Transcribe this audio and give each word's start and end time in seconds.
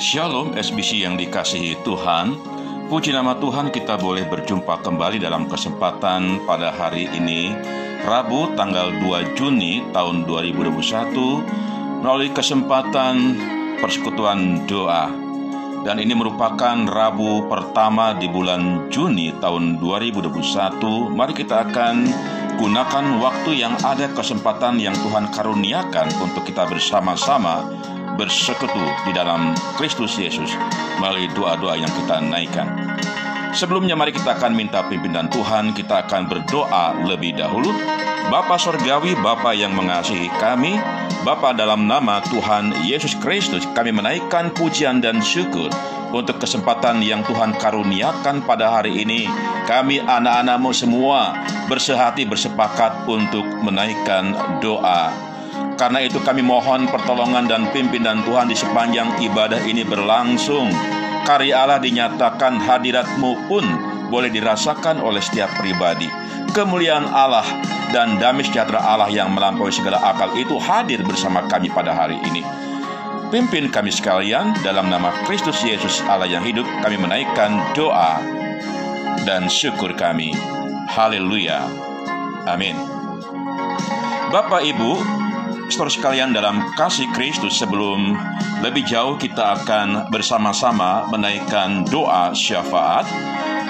Shalom 0.00 0.56
SBC 0.56 1.04
yang 1.04 1.20
dikasihi 1.20 1.84
Tuhan 1.84 2.32
Puji 2.88 3.12
nama 3.12 3.36
Tuhan 3.36 3.68
kita 3.68 4.00
boleh 4.00 4.24
berjumpa 4.24 4.80
kembali 4.80 5.20
dalam 5.20 5.44
kesempatan 5.44 6.48
pada 6.48 6.72
hari 6.72 7.04
ini 7.12 7.52
Rabu 8.08 8.56
tanggal 8.56 8.96
2 8.96 9.36
Juni 9.36 9.84
tahun 9.92 10.24
2021 10.24 12.00
Melalui 12.00 12.32
kesempatan 12.32 13.36
persekutuan 13.84 14.64
doa 14.64 15.12
dan 15.84 16.00
ini 16.00 16.16
merupakan 16.16 16.76
Rabu 16.88 17.44
pertama 17.48 18.16
di 18.16 18.28
bulan 18.28 18.92
Juni 18.92 19.32
tahun 19.40 19.80
2021. 19.80 21.08
Mari 21.08 21.32
kita 21.32 21.64
akan 21.72 22.04
gunakan 22.60 23.04
waktu 23.16 23.64
yang 23.64 23.72
ada 23.80 24.12
kesempatan 24.12 24.76
yang 24.76 24.92
Tuhan 24.92 25.32
karuniakan 25.32 26.12
untuk 26.20 26.44
kita 26.44 26.68
bersama-sama 26.68 27.64
bersekutu 28.20 28.84
di 29.08 29.16
dalam 29.16 29.56
Kristus 29.80 30.20
Yesus 30.20 30.52
melalui 31.00 31.24
doa-doa 31.32 31.80
yang 31.80 31.88
kita 31.88 32.20
naikkan. 32.20 32.68
Sebelumnya 33.56 33.96
mari 33.96 34.12
kita 34.12 34.36
akan 34.36 34.52
minta 34.52 34.84
pimpinan 34.84 35.32
Tuhan, 35.32 35.72
kita 35.72 36.04
akan 36.04 36.28
berdoa 36.28 37.00
lebih 37.08 37.40
dahulu. 37.40 37.72
Bapa 38.28 38.60
Sorgawi, 38.60 39.16
Bapa 39.18 39.56
yang 39.56 39.72
mengasihi 39.72 40.28
kami, 40.36 40.76
Bapa 41.24 41.56
dalam 41.56 41.88
nama 41.88 42.20
Tuhan 42.28 42.84
Yesus 42.84 43.16
Kristus, 43.18 43.64
kami 43.72 43.90
menaikkan 43.90 44.52
pujian 44.52 45.00
dan 45.00 45.24
syukur 45.24 45.72
untuk 46.12 46.38
kesempatan 46.38 47.00
yang 47.00 47.24
Tuhan 47.26 47.56
karuniakan 47.56 48.44
pada 48.44 48.70
hari 48.70 49.02
ini. 49.02 49.26
Kami 49.66 50.04
anak-anakmu 50.04 50.70
semua 50.70 51.34
bersehati 51.66 52.28
bersepakat 52.28 53.08
untuk 53.08 53.46
menaikkan 53.64 54.30
doa 54.62 55.29
karena 55.80 56.04
itu 56.04 56.20
kami 56.20 56.44
mohon 56.44 56.84
pertolongan 56.92 57.48
dan 57.48 57.72
pimpinan 57.72 58.20
Tuhan 58.28 58.52
di 58.52 58.56
sepanjang 58.60 59.16
ibadah 59.24 59.64
ini 59.64 59.80
berlangsung. 59.80 60.68
Karya 61.24 61.64
Allah 61.64 61.80
dinyatakan 61.80 62.60
hadiratmu 62.60 63.48
pun 63.48 63.64
boleh 64.12 64.28
dirasakan 64.28 65.00
oleh 65.00 65.24
setiap 65.24 65.48
pribadi. 65.56 66.04
Kemuliaan 66.52 67.08
Allah 67.08 67.48
dan 67.96 68.20
damai 68.20 68.44
sejahtera 68.44 68.76
Allah 68.84 69.08
yang 69.08 69.32
melampaui 69.32 69.72
segala 69.72 70.04
akal 70.04 70.36
itu 70.36 70.60
hadir 70.60 71.00
bersama 71.00 71.48
kami 71.48 71.72
pada 71.72 71.96
hari 71.96 72.20
ini. 72.28 72.44
Pimpin 73.32 73.72
kami 73.72 73.88
sekalian 73.88 74.52
dalam 74.60 74.92
nama 74.92 75.14
Kristus 75.24 75.64
Yesus 75.64 76.04
Allah 76.04 76.28
yang 76.28 76.44
hidup 76.44 76.68
kami 76.84 77.00
menaikkan 77.00 77.56
doa 77.72 78.20
dan 79.24 79.48
syukur 79.48 79.96
kami. 79.96 80.36
Haleluya. 80.92 81.64
Amin. 82.50 82.74
Bapak 84.34 84.66
Ibu, 84.66 85.19
Saudara 85.70 85.94
sekalian 85.94 86.34
dalam 86.34 86.74
kasih 86.74 87.06
Kristus 87.14 87.62
sebelum 87.62 88.18
lebih 88.58 88.82
jauh 88.90 89.14
kita 89.14 89.62
akan 89.62 90.10
bersama-sama 90.10 91.06
menaikkan 91.14 91.86
doa 91.86 92.34
syafaat. 92.34 93.06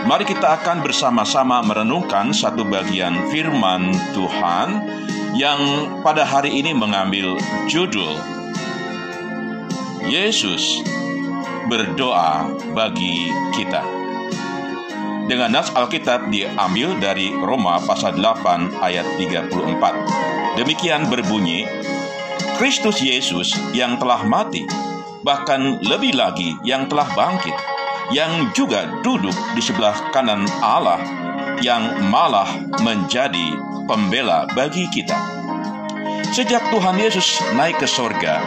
Mari 0.09 0.25
kita 0.25 0.49
akan 0.57 0.81
bersama-sama 0.81 1.61
merenungkan 1.61 2.33
satu 2.33 2.65
bagian 2.65 3.29
firman 3.29 3.93
Tuhan 4.17 4.69
yang 5.37 5.61
pada 6.01 6.25
hari 6.25 6.65
ini 6.65 6.73
mengambil 6.73 7.37
judul 7.69 8.17
Yesus 10.09 10.81
berdoa 11.69 12.49
bagi 12.73 13.29
kita. 13.53 13.85
Dengan 15.29 15.53
nas 15.53 15.69
Alkitab 15.77 16.33
diambil 16.33 16.97
dari 16.97 17.29
Roma 17.29 17.77
pasal 17.85 18.17
8 18.17 18.81
ayat 18.81 19.05
34. 19.21 20.40
Demikian 20.59 21.07
berbunyi, 21.07 21.63
Kristus 22.59 22.99
Yesus 22.99 23.55
yang 23.71 24.03
telah 24.03 24.27
mati, 24.27 24.67
bahkan 25.23 25.79
lebih 25.85 26.19
lagi 26.19 26.59
yang 26.67 26.91
telah 26.91 27.07
bangkit, 27.15 27.55
yang 28.11 28.51
juga 28.51 28.91
duduk 29.07 29.35
di 29.55 29.63
sebelah 29.63 30.11
kanan 30.11 30.43
Allah, 30.59 30.99
yang 31.63 32.11
malah 32.11 32.51
menjadi 32.83 33.55
pembela 33.87 34.51
bagi 34.53 34.91
kita. 34.91 35.17
Sejak 36.35 36.67
Tuhan 36.71 36.99
Yesus 36.99 37.43
naik 37.55 37.79
ke 37.83 37.87
sorga, 37.87 38.43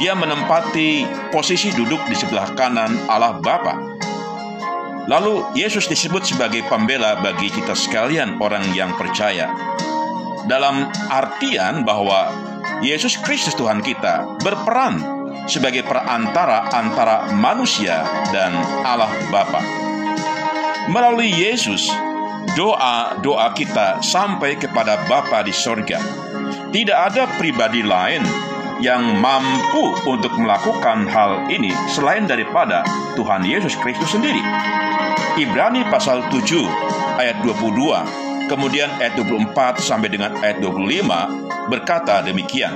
dia 0.00 0.12
menempati 0.12 1.08
posisi 1.32 1.72
duduk 1.72 2.00
di 2.08 2.16
sebelah 2.16 2.52
kanan 2.56 2.96
Allah 3.08 3.40
Bapa. 3.40 3.96
Lalu 5.06 5.54
Yesus 5.54 5.86
disebut 5.86 6.26
sebagai 6.26 6.66
pembela 6.66 7.16
bagi 7.22 7.46
kita 7.48 7.78
sekalian 7.78 8.42
orang 8.42 8.66
yang 8.74 8.90
percaya. 8.98 9.75
Dalam 10.46 10.86
artian 11.10 11.82
bahwa 11.82 12.30
Yesus 12.78 13.18
Kristus 13.18 13.58
Tuhan 13.58 13.82
kita 13.82 14.38
berperan 14.40 15.02
sebagai 15.50 15.82
perantara 15.86 16.70
antara 16.70 17.30
manusia 17.34 18.06
dan 18.30 18.54
Allah 18.86 19.10
Bapa. 19.30 19.62
Melalui 20.86 21.34
Yesus, 21.34 21.90
doa-doa 22.54 23.50
kita 23.58 23.98
sampai 24.02 24.54
kepada 24.54 25.02
Bapa 25.10 25.42
di 25.42 25.50
sorga. 25.50 25.98
Tidak 26.70 26.98
ada 26.98 27.26
pribadi 27.38 27.82
lain 27.82 28.22
yang 28.78 29.18
mampu 29.18 29.96
untuk 30.04 30.36
melakukan 30.36 31.08
hal 31.08 31.48
ini 31.48 31.72
selain 31.90 32.28
daripada 32.28 32.84
Tuhan 33.16 33.42
Yesus 33.42 33.74
Kristus 33.80 34.12
sendiri. 34.12 34.42
Ibrani 35.40 35.84
pasal 35.88 36.28
7 36.28 37.18
ayat 37.20 37.40
22, 37.40 38.25
kemudian 38.46 38.90
ayat 38.98 39.18
24 39.18 39.82
sampai 39.82 40.08
dengan 40.10 40.34
ayat 40.40 40.62
25 40.62 41.70
berkata 41.70 42.22
demikian. 42.22 42.74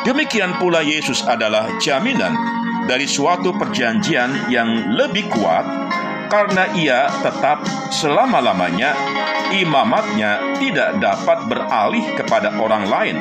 Demikian 0.00 0.56
pula 0.56 0.80
Yesus 0.80 1.20
adalah 1.28 1.68
jaminan 1.76 2.32
dari 2.88 3.04
suatu 3.04 3.52
perjanjian 3.52 4.48
yang 4.48 4.96
lebih 4.96 5.28
kuat 5.28 5.68
karena 6.32 6.72
ia 6.72 7.10
tetap 7.20 7.60
selama-lamanya 7.92 8.96
imamatnya 9.52 10.56
tidak 10.56 10.96
dapat 11.02 11.38
beralih 11.50 12.06
kepada 12.16 12.56
orang 12.56 12.84
lain. 12.88 13.16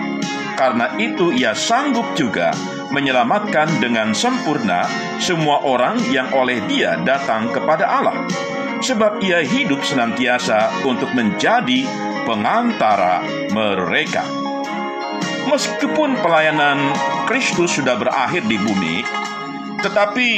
Karena 0.56 0.92
itu 1.00 1.32
ia 1.36 1.56
sanggup 1.56 2.16
juga 2.20 2.52
menyelamatkan 2.92 3.80
dengan 3.80 4.12
sempurna 4.12 4.84
semua 5.22 5.64
orang 5.64 6.00
yang 6.12 6.32
oleh 6.36 6.60
dia 6.68 7.00
datang 7.06 7.48
kepada 7.54 7.88
Allah. 7.88 8.49
Sebab 8.80 9.20
ia 9.20 9.44
hidup 9.44 9.84
senantiasa 9.84 10.88
untuk 10.88 11.12
menjadi 11.12 11.84
pengantara 12.24 13.20
mereka. 13.52 14.24
Meskipun 15.50 16.20
pelayanan 16.24 16.94
Kristus 17.28 17.76
sudah 17.76 18.00
berakhir 18.00 18.46
di 18.48 18.56
bumi, 18.56 19.04
tetapi 19.84 20.30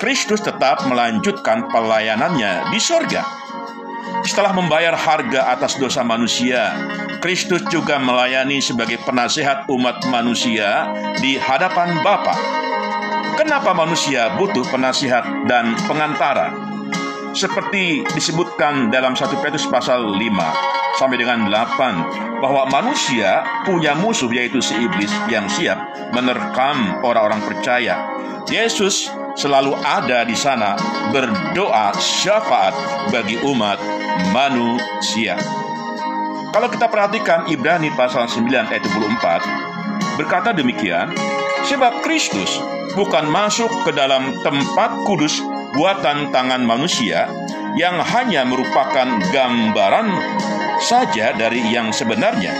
Kristus 0.00 0.40
tetap 0.40 0.84
melanjutkan 0.88 1.68
pelayanannya 1.68 2.72
di 2.72 2.80
sorga. 2.80 3.26
Setelah 4.24 4.56
membayar 4.56 4.96
harga 4.96 5.52
atas 5.52 5.76
dosa 5.76 6.00
manusia, 6.00 6.72
Kristus 7.20 7.60
juga 7.68 8.00
melayani 8.00 8.60
sebagai 8.60 9.00
penasehat 9.04 9.68
umat 9.68 10.04
manusia 10.08 10.88
di 11.20 11.36
hadapan 11.36 12.00
Bapa. 12.00 12.36
Kenapa 13.36 13.74
manusia 13.74 14.32
butuh 14.38 14.64
penasihat 14.70 15.24
dan 15.50 15.76
pengantara? 15.84 16.63
Seperti 17.34 18.06
disebutkan 18.14 18.94
dalam 18.94 19.18
1 19.18 19.42
Petrus 19.42 19.66
pasal 19.66 20.06
5 20.06 20.22
sampai 20.94 21.18
dengan 21.18 21.50
8 21.50 22.38
bahwa 22.38 22.62
manusia 22.70 23.42
punya 23.66 23.90
musuh 23.98 24.30
yaitu 24.30 24.62
si 24.62 24.78
iblis 24.78 25.10
yang 25.26 25.50
siap 25.50 25.74
menerkam 26.14 27.02
orang-orang 27.02 27.42
percaya. 27.42 27.98
Yesus 28.46 29.10
selalu 29.34 29.74
ada 29.82 30.22
di 30.22 30.38
sana 30.38 30.78
berdoa 31.10 31.90
syafaat 31.98 32.70
bagi 33.10 33.42
umat 33.42 33.82
manusia. 34.30 35.34
Kalau 36.54 36.70
kita 36.70 36.86
perhatikan 36.86 37.50
Ibrani 37.50 37.90
pasal 37.98 38.30
9 38.30 38.46
ayat 38.46 38.84
24 38.86 40.22
berkata 40.22 40.54
demikian, 40.54 41.10
sebab 41.66 41.98
Kristus 42.06 42.62
bukan 42.94 43.26
masuk 43.26 43.66
ke 43.82 43.90
dalam 43.90 44.38
tempat 44.46 44.94
kudus 45.02 45.42
buatan 45.74 46.30
tangan 46.30 46.62
manusia 46.62 47.26
yang 47.74 47.98
hanya 47.98 48.46
merupakan 48.46 49.18
gambaran 49.34 50.08
saja 50.78 51.34
dari 51.34 51.60
yang 51.74 51.90
sebenarnya, 51.90 52.54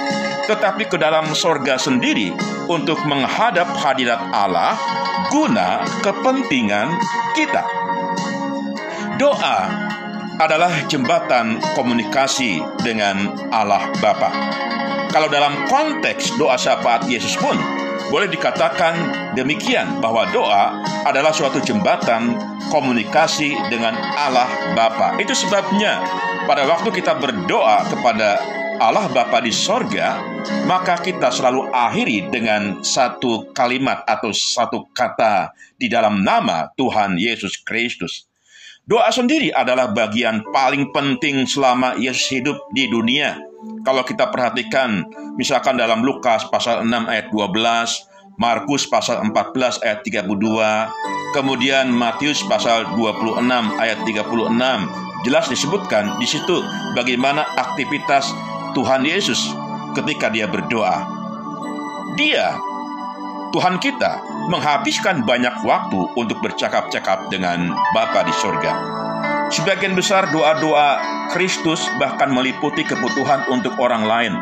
tetapi 0.50 0.90
ke 0.90 0.98
dalam 0.98 1.30
sorga 1.32 1.78
sendiri 1.78 2.34
untuk 2.66 2.98
menghadap 3.06 3.70
hadirat 3.78 4.20
Allah 4.34 4.74
guna 5.30 5.86
kepentingan 6.02 6.90
kita. 7.38 7.62
Doa 9.14 9.58
adalah 10.42 10.74
jembatan 10.90 11.62
komunikasi 11.78 12.58
dengan 12.82 13.30
Allah 13.54 13.86
Bapa. 14.02 14.30
Kalau 15.14 15.30
dalam 15.30 15.70
konteks 15.70 16.34
doa 16.34 16.58
syafaat 16.58 17.06
Yesus 17.06 17.38
pun 17.38 17.54
boleh 18.14 18.30
dikatakan 18.30 18.94
demikian 19.34 19.98
bahwa 19.98 20.22
doa 20.30 20.78
adalah 21.02 21.34
suatu 21.34 21.58
jembatan 21.58 22.38
komunikasi 22.70 23.58
dengan 23.66 23.90
Allah 24.14 24.46
Bapa. 24.78 25.18
Itu 25.18 25.34
sebabnya 25.34 25.98
pada 26.46 26.62
waktu 26.62 26.94
kita 26.94 27.18
berdoa 27.18 27.82
kepada 27.90 28.38
Allah 28.78 29.10
Bapa 29.10 29.42
di 29.42 29.50
sorga, 29.50 30.22
maka 30.62 30.94
kita 31.02 31.34
selalu 31.34 31.74
akhiri 31.74 32.30
dengan 32.30 32.86
satu 32.86 33.50
kalimat 33.50 34.06
atau 34.06 34.30
satu 34.30 34.86
kata 34.94 35.50
di 35.74 35.90
dalam 35.90 36.22
nama 36.22 36.70
Tuhan 36.78 37.18
Yesus 37.18 37.66
Kristus. 37.66 38.30
Doa 38.84 39.08
sendiri 39.08 39.48
adalah 39.48 39.96
bagian 39.96 40.44
paling 40.52 40.92
penting 40.92 41.48
selama 41.48 41.96
Yesus 41.96 42.28
hidup 42.36 42.68
di 42.76 42.84
dunia. 42.84 43.40
Kalau 43.80 44.04
kita 44.04 44.28
perhatikan, 44.28 45.08
misalkan 45.40 45.80
dalam 45.80 46.04
Lukas 46.04 46.44
pasal 46.52 46.84
6 46.84 46.92
ayat 47.08 47.32
12, 47.32 48.36
Markus 48.36 48.84
pasal 48.84 49.24
14 49.24 49.80
ayat 49.80 50.04
32, 50.04 50.28
kemudian 51.32 51.88
Matius 51.88 52.44
pasal 52.44 52.84
26 52.92 53.40
ayat 53.80 54.04
36, 54.04 54.52
jelas 55.24 55.48
disebutkan 55.48 56.20
di 56.20 56.28
situ 56.28 56.60
bagaimana 56.92 57.40
aktivitas 57.56 58.36
Tuhan 58.76 59.08
Yesus 59.08 59.48
ketika 59.96 60.28
dia 60.28 60.44
berdoa. 60.44 61.08
Dia, 62.20 62.52
Tuhan 63.48 63.80
kita, 63.80 64.20
menghabiskan 64.48 65.24
banyak 65.24 65.52
waktu 65.64 66.00
untuk 66.16 66.38
bercakap-cakap 66.44 67.28
dengan 67.32 67.72
Bapa 67.92 68.26
di 68.26 68.34
surga. 68.34 68.72
Sebagian 69.52 69.94
besar 69.94 70.28
doa-doa 70.32 70.98
Kristus 71.32 71.84
bahkan 72.00 72.32
meliputi 72.32 72.82
kebutuhan 72.84 73.44
untuk 73.52 73.76
orang 73.78 74.04
lain. 74.04 74.34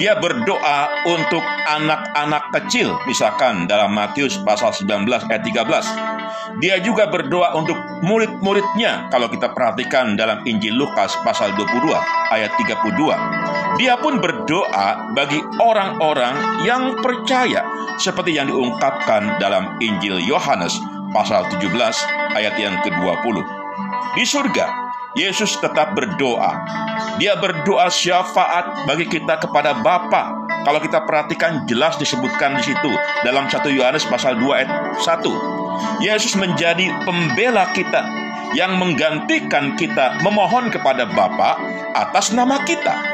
Dia 0.00 0.16
berdoa 0.16 0.88
untuk 1.06 1.44
anak-anak 1.68 2.50
kecil, 2.50 2.96
misalkan 3.04 3.68
dalam 3.68 3.92
Matius 3.92 4.40
pasal 4.40 4.72
19 4.74 5.06
ayat 5.28 5.42
13 5.44 6.12
dia 6.60 6.76
juga 6.84 7.08
berdoa 7.08 7.56
untuk 7.56 7.78
murid-muridnya 8.04 9.08
kalau 9.08 9.30
kita 9.32 9.56
perhatikan 9.56 10.18
dalam 10.18 10.44
Injil 10.44 10.76
Lukas 10.76 11.16
pasal 11.24 11.56
22 11.56 11.96
ayat 12.28 12.52
32. 12.60 13.61
Dia 13.80 13.96
pun 13.96 14.20
berdoa 14.20 15.16
bagi 15.16 15.40
orang-orang 15.56 16.64
yang 16.68 17.00
percaya 17.00 17.64
seperti 17.96 18.36
yang 18.36 18.52
diungkapkan 18.52 19.40
dalam 19.40 19.80
Injil 19.80 20.20
Yohanes 20.20 20.76
pasal 21.16 21.48
17 21.48 21.72
ayat 22.36 22.54
yang 22.60 22.76
ke-20. 22.84 23.40
Di 24.12 24.24
surga, 24.28 24.68
Yesus 25.16 25.56
tetap 25.60 25.96
berdoa. 25.96 26.52
Dia 27.16 27.36
berdoa 27.40 27.88
syafaat 27.88 28.84
bagi 28.84 29.08
kita 29.08 29.40
kepada 29.40 29.76
Bapa. 29.80 30.36
Kalau 30.68 30.78
kita 30.78 31.04
perhatikan 31.08 31.64
jelas 31.64 31.96
disebutkan 31.96 32.60
di 32.60 32.72
situ 32.72 32.92
dalam 33.24 33.48
1 33.48 33.56
Yohanes 33.72 34.04
pasal 34.04 34.36
2 34.36 34.52
ayat 34.52 34.70
1. 35.00 36.04
Yesus 36.04 36.36
menjadi 36.36 36.92
pembela 37.08 37.72
kita 37.72 38.04
yang 38.52 38.76
menggantikan 38.76 39.76
kita 39.80 40.20
memohon 40.20 40.68
kepada 40.68 41.08
Bapa 41.08 41.56
atas 41.96 42.36
nama 42.36 42.60
kita. 42.64 43.11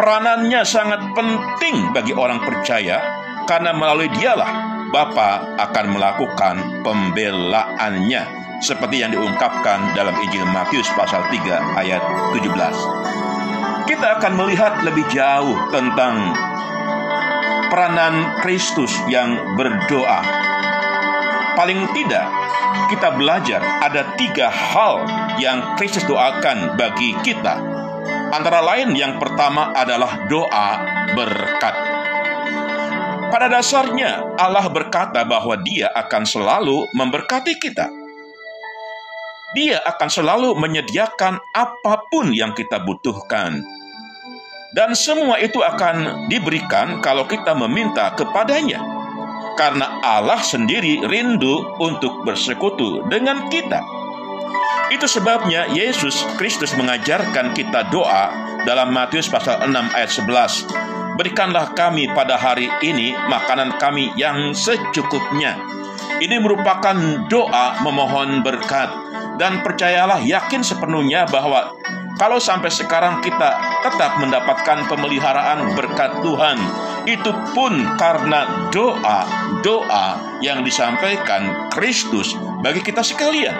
Peranannya 0.00 0.64
sangat 0.64 1.12
penting 1.12 1.92
bagi 1.92 2.16
orang 2.16 2.40
percaya 2.40 3.04
karena 3.44 3.76
melalui 3.76 4.08
dialah 4.08 4.48
Bapa 4.88 5.60
akan 5.60 5.86
melakukan 5.92 6.80
pembelaannya 6.80 8.22
seperti 8.64 9.04
yang 9.04 9.12
diungkapkan 9.12 9.92
dalam 9.92 10.16
Injil 10.24 10.48
Matius 10.48 10.88
pasal 10.96 11.20
3 11.28 11.84
ayat 11.84 12.00
17. 12.32 12.48
Kita 13.92 14.16
akan 14.16 14.32
melihat 14.40 14.80
lebih 14.88 15.04
jauh 15.12 15.68
tentang 15.68 16.32
peranan 17.68 18.40
Kristus 18.40 18.96
yang 19.04 19.36
berdoa 19.60 20.24
paling 21.60 21.84
tidak 21.92 22.24
kita 22.88 23.12
belajar 23.20 23.60
ada 23.84 24.16
tiga 24.16 24.48
hal 24.48 25.04
yang 25.36 25.76
Kristus 25.76 26.08
doakan 26.08 26.80
bagi 26.80 27.12
kita. 27.20 27.69
Antara 28.30 28.62
lain 28.62 28.94
yang 28.94 29.18
pertama 29.18 29.74
adalah 29.74 30.30
doa 30.30 30.68
berkat. 31.18 31.74
Pada 33.30 33.50
dasarnya 33.50 34.38
Allah 34.38 34.70
berkata 34.70 35.26
bahwa 35.26 35.58
dia 35.58 35.90
akan 35.90 36.22
selalu 36.22 36.86
memberkati 36.94 37.58
kita. 37.58 37.90
Dia 39.50 39.82
akan 39.82 40.06
selalu 40.06 40.54
menyediakan 40.54 41.42
apa 41.54 42.06
pun 42.06 42.30
yang 42.30 42.54
kita 42.54 42.78
butuhkan. 42.86 43.66
Dan 44.78 44.94
semua 44.94 45.42
itu 45.42 45.58
akan 45.58 46.30
diberikan 46.30 47.02
kalau 47.02 47.26
kita 47.26 47.50
meminta 47.58 48.14
kepadanya 48.14 48.78
karena 49.58 49.98
Allah 50.00 50.38
sendiri 50.38 51.02
rindu 51.04 51.66
untuk 51.82 52.22
bersekutu 52.22 53.02
dengan 53.10 53.50
kita. 53.50 53.99
Itu 54.90 55.06
sebabnya 55.06 55.70
Yesus 55.70 56.26
Kristus 56.34 56.74
mengajarkan 56.74 57.54
kita 57.54 57.86
doa 57.94 58.34
dalam 58.66 58.90
Matius 58.90 59.30
pasal 59.30 59.62
6 59.62 59.70
ayat 59.94 60.10
11. 60.10 61.14
Berikanlah 61.14 61.70
kami 61.78 62.10
pada 62.10 62.34
hari 62.34 62.66
ini 62.82 63.14
makanan 63.14 63.78
kami 63.78 64.10
yang 64.18 64.50
secukupnya. 64.50 65.54
Ini 66.18 66.42
merupakan 66.42 66.92
doa 67.30 67.80
memohon 67.86 68.42
berkat 68.42 68.90
dan 69.38 69.62
percayalah 69.62 70.20
yakin 70.26 70.60
sepenuhnya 70.60 71.24
bahwa 71.30 71.72
kalau 72.20 72.36
sampai 72.36 72.68
sekarang 72.68 73.24
kita 73.24 73.56
tetap 73.80 74.20
mendapatkan 74.20 74.84
pemeliharaan 74.90 75.72
berkat 75.72 76.20
Tuhan, 76.20 76.58
itu 77.08 77.32
pun 77.56 77.96
karena 77.96 78.68
doa-doa 78.68 80.38
yang 80.44 80.60
disampaikan 80.60 81.72
Kristus 81.72 82.36
bagi 82.60 82.84
kita 82.84 83.00
sekalian. 83.00 83.56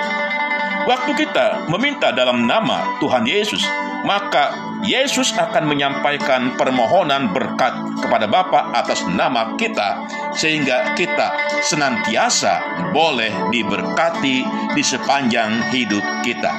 Waktu 0.89 1.13
kita 1.13 1.69
meminta 1.69 2.09
dalam 2.09 2.49
nama 2.49 2.97
Tuhan 3.05 3.29
Yesus, 3.29 3.61
maka 4.05 4.57
Yesus 4.81 5.37
akan 5.37 5.69
menyampaikan 5.69 6.57
permohonan 6.57 7.37
berkat 7.37 8.01
kepada 8.01 8.25
Bapa 8.25 8.73
atas 8.73 9.05
nama 9.05 9.53
kita 9.61 10.09
sehingga 10.33 10.97
kita 10.97 11.61
senantiasa 11.69 12.89
boleh 12.97 13.53
diberkati 13.53 14.37
di 14.73 14.83
sepanjang 14.83 15.69
hidup 15.69 16.03
kita. 16.25 16.53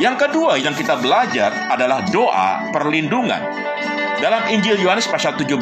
Yang 0.00 0.26
kedua 0.26 0.56
yang 0.56 0.72
kita 0.72 0.96
belajar 0.98 1.52
adalah 1.68 2.02
doa 2.08 2.72
perlindungan. 2.72 3.44
Dalam 4.18 4.48
Injil 4.48 4.80
Yohanes 4.80 5.04
pasal 5.04 5.36
17, 5.36 5.60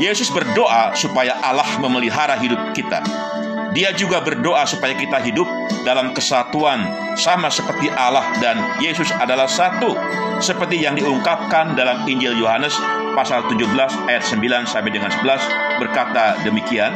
Yesus 0.00 0.32
berdoa 0.32 0.96
supaya 0.96 1.36
Allah 1.44 1.68
memelihara 1.76 2.40
hidup 2.40 2.72
kita. 2.72 3.04
Dia 3.76 3.92
juga 3.92 4.24
berdoa 4.24 4.64
supaya 4.64 4.96
kita 4.96 5.20
hidup 5.20 5.44
dalam 5.84 6.16
kesatuan 6.16 6.88
sama 7.20 7.52
seperti 7.52 7.92
Allah 7.92 8.24
dan 8.40 8.56
Yesus 8.80 9.12
adalah 9.12 9.46
satu 9.46 9.92
seperti 10.38 10.80
yang 10.80 10.96
diungkapkan 10.96 11.76
dalam 11.76 12.06
Injil 12.08 12.38
Yohanes 12.38 12.74
pasal 13.12 13.44
17 13.50 14.08
ayat 14.08 14.24
9 14.24 14.70
sampai 14.70 14.90
dengan 14.94 15.10
11 15.10 15.82
berkata 15.82 16.38
demikian 16.46 16.94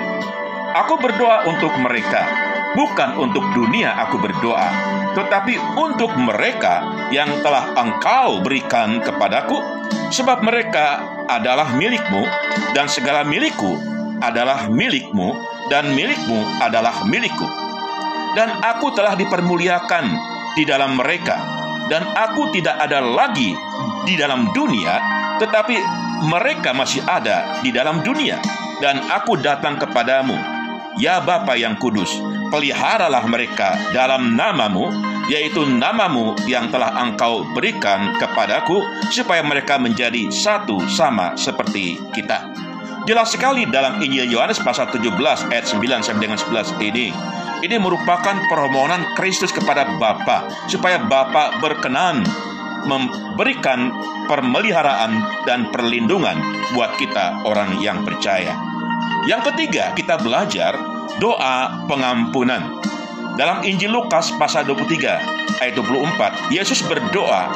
Aku 0.73 0.97
berdoa 0.97 1.45
untuk 1.45 1.75
mereka 1.83 2.25
bukan 2.73 3.21
untuk 3.21 3.45
dunia 3.53 3.93
aku 4.01 4.17
berdoa 4.17 4.93
tetapi 5.13 5.61
untuk 5.77 6.13
mereka 6.17 6.81
yang 7.13 7.29
telah 7.45 7.77
engkau 7.77 8.41
berikan 8.41 9.01
kepadaku. 9.01 9.61
Sebab 10.13 10.45
mereka 10.45 11.01
adalah 11.29 11.73
milikmu 11.73 12.25
dan 12.77 12.89
segala 12.89 13.25
milikku 13.25 13.81
adalah 14.21 14.69
milikmu 14.69 15.33
dan 15.73 15.97
milikmu 15.97 16.45
adalah 16.61 17.09
milikku. 17.09 17.49
Dan 18.37 18.61
aku 18.61 18.93
telah 18.93 19.17
dipermuliakan 19.17 20.05
di 20.53 20.69
dalam 20.69 21.01
mereka. 21.01 21.41
Dan 21.89 22.05
aku 22.13 22.53
tidak 22.53 22.77
ada 22.77 23.01
lagi 23.01 23.57
di 24.05 24.15
dalam 24.21 24.53
dunia 24.53 25.23
tetapi 25.43 25.77
mereka 26.23 26.71
masih 26.71 27.03
ada 27.03 27.59
di 27.65 27.75
dalam 27.75 27.99
dunia. 28.07 28.39
Dan 28.79 29.03
aku 29.11 29.39
datang 29.39 29.79
kepadamu 29.79 30.39
ya 30.99 31.19
Bapa 31.23 31.55
yang 31.59 31.79
kudus 31.79 32.15
peliharalah 32.51 33.25
mereka 33.27 33.75
dalam 33.97 34.37
namamu, 34.39 34.91
yaitu 35.27 35.65
namamu 35.65 36.37
yang 36.45 36.69
telah 36.69 36.95
engkau 37.01 37.47
berikan 37.57 38.15
kepadaku, 38.21 38.83
supaya 39.09 39.41
mereka 39.41 39.81
menjadi 39.81 40.29
satu 40.29 40.83
sama 40.91 41.35
seperti 41.39 41.99
kita. 42.13 42.72
Jelas 43.03 43.35
sekali 43.35 43.67
dalam 43.67 43.99
Injil 43.99 44.31
Yohanes 44.31 44.63
pasal 44.63 44.87
17 44.87 45.11
ayat 45.51 45.67
9 45.67 46.07
sampai 46.07 46.23
dengan 46.23 46.39
11 46.39 46.79
ini. 46.79 47.11
Ini 47.63 47.77
merupakan 47.83 48.35
permohonan 48.47 49.19
Kristus 49.19 49.51
kepada 49.51 49.99
Bapa 49.99 50.47
supaya 50.71 51.03
Bapa 51.03 51.59
berkenan 51.59 52.23
memberikan 52.87 53.91
permeliharaan 54.31 55.19
dan 55.47 55.67
perlindungan 55.75 56.39
buat 56.79 56.95
kita 56.95 57.43
orang 57.43 57.83
yang 57.83 58.07
percaya. 58.07 58.55
Yang 59.27 59.51
ketiga, 59.51 59.91
kita 59.99 60.23
belajar 60.23 60.79
doa 61.19 61.87
pengampunan. 61.91 62.79
Dalam 63.35 63.67
Injil 63.67 63.91
Lukas 63.91 64.31
pasal 64.39 64.63
23 64.63 65.59
ayat 65.59 65.75
24, 65.75 66.55
Yesus 66.55 66.87
berdoa 66.87 67.51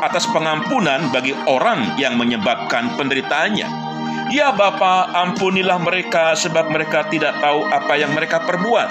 atas 0.00 0.24
pengampunan 0.32 1.12
bagi 1.12 1.36
orang 1.48 2.00
yang 2.00 2.16
menyebabkan 2.16 2.96
penderitaannya. 2.96 3.85
Ya 4.34 4.50
Bapa, 4.50 5.14
ampunilah 5.14 5.78
mereka 5.78 6.34
sebab 6.34 6.66
mereka 6.66 7.06
tidak 7.06 7.38
tahu 7.38 7.62
apa 7.70 7.94
yang 7.94 8.10
mereka 8.10 8.42
perbuat. 8.42 8.90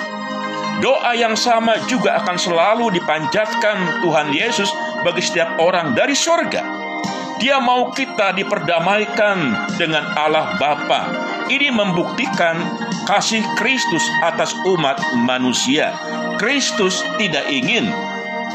Doa 0.79 1.11
yang 1.15 1.35
sama 1.35 1.79
juga 1.87 2.19
akan 2.23 2.35
selalu 2.39 2.95
dipanjatkan 2.99 4.03
Tuhan 4.03 4.31
Yesus 4.31 4.71
bagi 5.03 5.23
setiap 5.23 5.59
orang 5.59 5.91
dari 5.91 6.15
sorga. 6.15 6.63
Dia 7.35 7.59
mau 7.59 7.91
kita 7.91 8.31
diperdamaikan 8.31 9.67
dengan 9.75 10.07
Allah 10.15 10.55
Bapa. 10.55 11.01
Ini 11.51 11.67
membuktikan 11.67 12.55
kasih 13.03 13.43
Kristus 13.59 14.07
atas 14.23 14.55
umat 14.63 14.99
manusia. 15.19 15.91
Kristus 16.39 17.03
tidak 17.19 17.43
ingin 17.51 17.91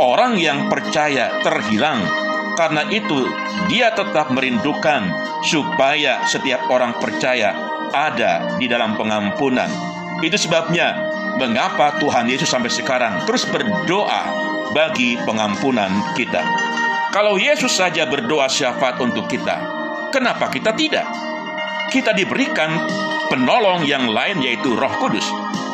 orang 0.01 0.41
yang 0.41 0.73
percaya 0.73 1.29
terhilang. 1.45 2.30
Karena 2.61 2.85
itu, 2.93 3.25
dia 3.73 3.89
tetap 3.89 4.29
merindukan 4.37 5.09
supaya 5.41 6.21
setiap 6.29 6.69
orang 6.69 6.93
percaya 7.01 7.57
ada 7.89 8.61
di 8.61 8.69
dalam 8.69 9.01
pengampunan. 9.01 9.73
Itu 10.21 10.37
sebabnya 10.37 10.93
mengapa 11.41 11.97
Tuhan 11.97 12.29
Yesus 12.29 12.53
sampai 12.53 12.69
sekarang 12.69 13.25
terus 13.25 13.49
berdoa 13.49 14.29
bagi 14.77 15.17
pengampunan 15.25 15.89
kita. 16.13 16.45
Kalau 17.09 17.41
Yesus 17.41 17.81
saja 17.81 18.05
berdoa 18.05 18.45
syafaat 18.45 19.01
untuk 19.01 19.25
kita, 19.25 19.57
kenapa 20.13 20.53
kita 20.53 20.77
tidak? 20.77 21.09
Kita 21.89 22.13
diberikan 22.13 22.77
penolong 23.33 23.89
yang 23.89 24.05
lain 24.13 24.45
yaitu 24.45 24.77
Roh 24.77 24.93
Kudus 25.01 25.25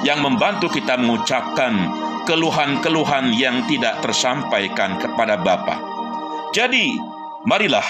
yang 0.06 0.22
membantu 0.22 0.70
kita 0.70 0.94
mengucapkan 0.94 1.90
keluhan-keluhan 2.30 3.34
yang 3.34 3.66
tidak 3.66 3.98
tersampaikan 4.06 5.02
kepada 5.02 5.34
Bapa. 5.34 5.95
Jadi, 6.56 6.96
marilah 7.44 7.84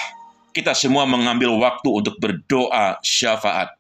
kita 0.51 0.75
semua 0.75 1.07
mengambil 1.07 1.55
waktu 1.55 1.87
untuk 1.87 2.19
berdoa 2.19 2.99
syafaat 2.99 3.71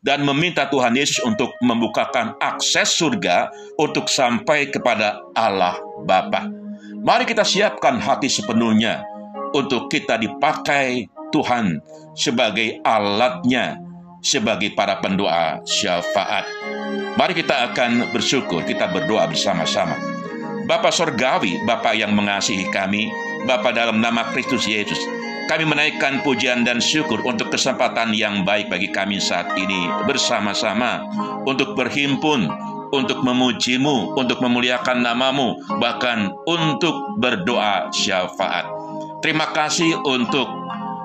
dan 0.00 0.24
meminta 0.24 0.64
Tuhan 0.64 0.96
Yesus 0.96 1.20
untuk 1.28 1.52
membukakan 1.60 2.40
akses 2.40 2.96
surga 2.96 3.52
untuk 3.76 4.08
sampai 4.08 4.72
kepada 4.72 5.20
Allah 5.36 5.76
Bapa. 6.08 6.48
Mari 7.04 7.28
kita 7.28 7.44
siapkan 7.44 8.00
hati 8.00 8.32
sepenuhnya 8.32 9.04
untuk 9.52 9.92
kita 9.92 10.16
dipakai 10.16 11.04
Tuhan 11.36 11.76
sebagai 12.16 12.80
alatnya, 12.80 13.76
sebagai 14.24 14.72
para 14.72 15.04
pendoa 15.04 15.60
syafaat. 15.68 16.48
Mari 17.20 17.36
kita 17.36 17.76
akan 17.76 18.08
bersyukur, 18.08 18.64
kita 18.64 18.88
berdoa 18.88 19.28
bersama-sama. 19.28 20.00
Bapa 20.64 20.88
Sorgawi, 20.88 21.60
Bapa 21.68 21.92
yang 21.92 22.16
mengasihi 22.16 22.72
kami, 22.72 23.12
Bapa 23.48 23.72
dalam 23.72 24.04
nama 24.04 24.28
Kristus 24.32 24.68
Yesus, 24.68 24.98
kami 25.48 25.66
menaikkan 25.66 26.22
pujian 26.22 26.62
dan 26.62 26.78
syukur 26.78 27.24
untuk 27.26 27.50
kesempatan 27.50 28.14
yang 28.14 28.46
baik 28.46 28.70
bagi 28.70 28.92
kami 28.92 29.18
saat 29.18 29.50
ini 29.58 29.88
bersama-sama 30.06 31.02
untuk 31.48 31.74
berhimpun, 31.74 32.46
untuk 32.94 33.24
memujimu, 33.24 34.14
untuk 34.14 34.38
memuliakan 34.38 35.02
namamu, 35.02 35.58
bahkan 35.82 36.30
untuk 36.46 36.94
berdoa 37.18 37.90
syafaat. 37.90 38.68
Terima 39.24 39.50
kasih 39.50 39.98
untuk 40.06 40.46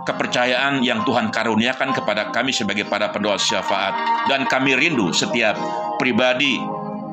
kepercayaan 0.06 0.86
yang 0.86 1.02
Tuhan 1.02 1.34
karuniakan 1.34 1.98
kepada 1.98 2.30
kami 2.30 2.54
sebagai 2.54 2.86
para 2.86 3.10
pendoa 3.10 3.42
syafaat 3.42 4.28
dan 4.30 4.46
kami 4.46 4.78
rindu 4.78 5.10
setiap 5.10 5.58
pribadi 5.98 6.62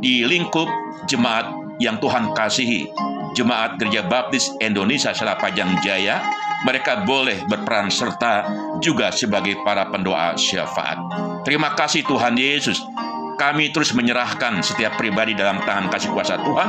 di 0.05 0.29
lingkup 0.29 0.69
jemaat 1.09 1.49
yang 1.81 1.97
Tuhan 1.97 2.37
kasihi 2.37 2.93
jemaat 3.33 3.81
Gereja 3.81 4.05
Baptis 4.07 4.53
Indonesia 4.61 5.13
Selapajang 5.13 5.81
Jaya 5.81 6.23
mereka 6.63 7.03
boleh 7.03 7.43
berperan 7.49 7.91
serta 7.91 8.47
juga 8.79 9.11
sebagai 9.11 9.59
para 9.67 9.91
pendoa 9.91 10.39
syafaat. 10.39 10.99
Terima 11.43 11.75
kasih 11.75 12.07
Tuhan 12.07 12.39
Yesus. 12.39 12.79
Kami 13.35 13.75
terus 13.75 13.91
menyerahkan 13.97 14.63
setiap 14.63 14.95
pribadi 14.95 15.35
dalam 15.35 15.59
tangan 15.67 15.91
kasih 15.91 16.15
kuasa 16.15 16.39
Tuhan 16.39 16.69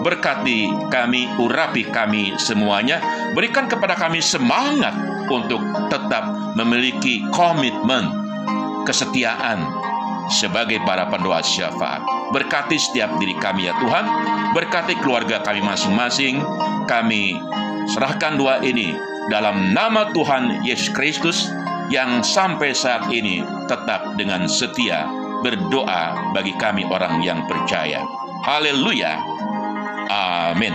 Berkati 0.00 0.88
kami, 0.88 1.28
urapi 1.36 1.84
kami 1.92 2.32
semuanya. 2.40 3.04
Berikan 3.36 3.68
kepada 3.68 3.92
kami 3.92 4.24
semangat 4.24 4.96
untuk 5.28 5.60
tetap 5.92 6.56
memiliki 6.56 7.20
komitmen, 7.28 8.08
kesetiaan 8.88 9.60
sebagai 10.32 10.80
para 10.88 11.04
pendoa 11.12 11.44
syafaat. 11.44 12.00
Berkati 12.32 12.80
setiap 12.80 13.12
diri 13.20 13.36
kami 13.36 13.68
ya 13.68 13.76
Tuhan. 13.76 14.04
Berkati 14.50 14.98
keluarga 14.98 15.38
kami 15.46 15.62
masing-masing. 15.62 16.42
Kami 16.90 17.38
serahkan 17.94 18.34
doa 18.34 18.58
ini 18.66 18.90
dalam 19.30 19.70
nama 19.70 20.10
Tuhan 20.10 20.66
Yesus 20.66 20.90
Kristus 20.90 21.46
yang 21.90 22.22
sampai 22.22 22.74
saat 22.74 23.06
ini 23.14 23.42
tetap 23.70 24.18
dengan 24.18 24.50
setia 24.50 25.06
berdoa 25.42 26.34
bagi 26.34 26.54
kami 26.58 26.82
orang 26.86 27.22
yang 27.22 27.46
percaya. 27.46 28.02
Haleluya. 28.42 29.18
Amin. 30.10 30.74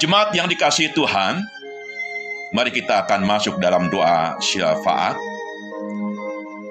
Jemaat 0.00 0.32
yang 0.32 0.48
dikasih 0.48 0.92
Tuhan, 0.96 1.44
mari 2.56 2.72
kita 2.72 3.04
akan 3.04 3.20
masuk 3.24 3.60
dalam 3.60 3.88
doa 3.88 4.36
syafaat. 4.40 5.16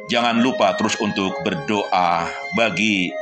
Jangan 0.10 0.42
lupa 0.42 0.74
terus 0.74 0.98
untuk 0.98 1.38
berdoa 1.46 2.26
bagi 2.58 3.14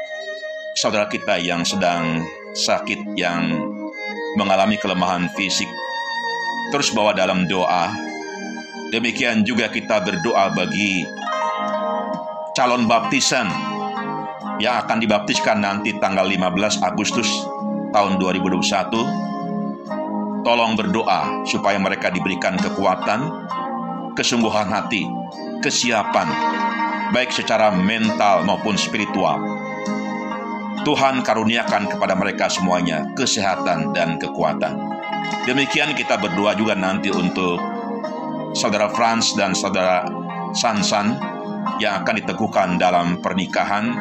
saudara 0.78 1.10
kita 1.10 1.42
yang 1.42 1.66
sedang 1.66 2.22
sakit, 2.54 3.18
yang 3.18 3.50
mengalami 4.38 4.78
kelemahan 4.78 5.26
fisik. 5.34 5.66
Terus 6.70 6.94
bawa 6.94 7.18
dalam 7.18 7.50
doa. 7.50 7.90
Demikian 8.94 9.42
juga 9.42 9.74
kita 9.74 10.06
berdoa 10.06 10.54
bagi 10.54 11.02
calon 12.54 12.86
baptisan 12.86 13.50
yang 14.62 14.78
akan 14.86 15.02
dibaptiskan 15.02 15.58
nanti 15.58 15.98
tanggal 15.98 16.30
15 16.30 16.86
Agustus 16.86 17.26
tahun 17.90 18.22
2021, 18.22 20.46
tolong 20.46 20.78
berdoa 20.78 21.42
supaya 21.50 21.82
mereka 21.82 22.14
diberikan 22.14 22.54
kekuatan, 22.54 23.50
kesungguhan 24.14 24.70
hati, 24.70 25.10
kesiapan, 25.66 26.30
baik 27.12 27.34
secara 27.34 27.74
mental 27.74 28.46
maupun 28.46 28.78
spiritual. 28.78 29.57
Tuhan 30.88 31.20
karuniakan 31.20 31.92
kepada 31.92 32.16
mereka 32.16 32.48
semuanya 32.48 33.12
kesehatan 33.12 33.92
dan 33.92 34.16
kekuatan. 34.16 34.80
Demikian 35.44 35.92
kita 35.92 36.16
berdoa 36.16 36.56
juga 36.56 36.80
nanti 36.80 37.12
untuk 37.12 37.60
saudara 38.56 38.88
Franz 38.88 39.36
dan 39.36 39.52
saudara 39.52 40.08
Sansan 40.56 41.20
yang 41.84 42.08
akan 42.08 42.24
diteguhkan 42.24 42.80
dalam 42.80 43.20
pernikahan 43.20 43.92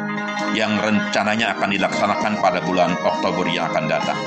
yang 0.55 0.79
rencananya 0.79 1.59
akan 1.59 1.75
dilaksanakan 1.75 2.39
pada 2.39 2.63
bulan 2.63 2.95
Oktober 3.03 3.51
yang 3.51 3.67
akan 3.67 3.91
datang. 3.91 4.19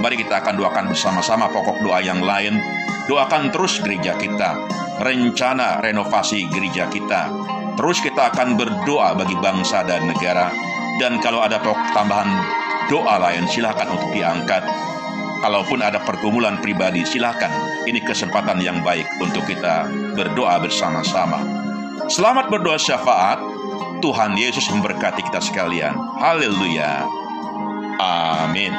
Mari 0.00 0.16
kita 0.16 0.40
akan 0.40 0.56
doakan 0.56 0.88
bersama-sama 0.88 1.52
pokok 1.52 1.84
doa 1.84 2.00
yang 2.00 2.24
lain. 2.24 2.56
Doakan 3.04 3.52
terus 3.52 3.84
gereja 3.84 4.16
kita, 4.16 4.56
rencana 4.96 5.84
renovasi 5.84 6.48
gereja 6.48 6.88
kita. 6.88 7.28
Terus 7.76 8.00
kita 8.00 8.32
akan 8.32 8.56
berdoa 8.56 9.12
bagi 9.12 9.36
bangsa 9.36 9.84
dan 9.84 10.08
negara. 10.08 10.67
Dan 10.98 11.22
kalau 11.22 11.40
ada 11.40 11.62
tambahan 11.94 12.26
doa 12.90 13.22
lain, 13.22 13.46
silakan 13.46 13.94
untuk 13.94 14.10
diangkat. 14.10 14.66
Kalaupun 15.38 15.78
ada 15.78 16.02
pergumulan 16.02 16.58
pribadi, 16.58 17.06
silakan. 17.06 17.86
Ini 17.86 18.02
kesempatan 18.02 18.58
yang 18.58 18.82
baik 18.82 19.06
untuk 19.22 19.46
kita 19.46 19.86
berdoa 20.18 20.58
bersama-sama. 20.58 21.38
Selamat 22.10 22.50
berdoa 22.50 22.74
syafaat. 22.74 23.38
Tuhan 24.02 24.34
Yesus 24.34 24.66
memberkati 24.70 25.22
kita 25.22 25.38
sekalian. 25.38 25.94
Haleluya. 26.18 27.06
Amin. 27.98 28.70